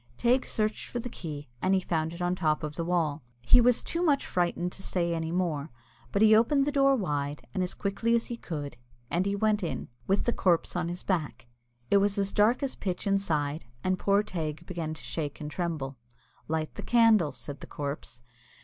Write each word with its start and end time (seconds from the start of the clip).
Teig 0.17 0.47
searched 0.47 0.89
for 0.89 0.97
the 0.97 1.09
key, 1.09 1.47
and 1.61 1.75
he 1.75 1.79
found 1.79 2.11
it 2.11 2.23
on 2.23 2.33
the 2.33 2.39
top 2.39 2.63
of 2.63 2.73
the 2.73 2.83
wall. 2.83 3.21
He 3.41 3.61
was 3.61 3.83
too 3.83 4.01
much 4.01 4.25
frightened 4.25 4.71
to 4.71 4.81
say 4.81 5.13
any 5.13 5.31
more, 5.31 5.69
but 6.11 6.23
he 6.23 6.35
opened 6.35 6.65
the 6.65 6.71
door 6.71 6.95
wide, 6.95 7.45
and 7.53 7.61
as 7.61 7.75
quickly 7.75 8.15
as 8.15 8.25
he 8.25 8.35
could, 8.35 8.77
and 9.11 9.27
he 9.27 9.35
went 9.35 9.61
in, 9.61 9.89
with 10.07 10.23
the 10.23 10.33
corpse 10.33 10.75
on 10.75 10.87
his 10.87 11.03
back. 11.03 11.45
It 11.91 11.97
was 11.97 12.17
as 12.17 12.33
dark 12.33 12.63
as 12.63 12.73
pitch 12.73 13.05
inside, 13.05 13.65
and 13.83 13.99
poor 13.99 14.23
Teig 14.23 14.65
began 14.65 14.95
to 14.95 15.03
shake 15.03 15.39
and 15.39 15.51
tremble. 15.51 15.97
"Light 16.47 16.73
the 16.73 16.81
candle," 16.81 17.31
said 17.31 17.59
the 17.59 17.67
corpse. 17.67 18.23